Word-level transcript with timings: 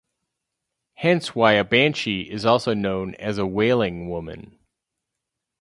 Hence 0.95 1.35
why 1.35 1.51
a 1.53 1.63
banshee 1.63 2.21
is 2.21 2.43
also 2.43 2.73
known 2.73 3.13
as 3.19 3.37
a 3.37 3.45
wailing 3.45 4.09
woman. 4.09 4.57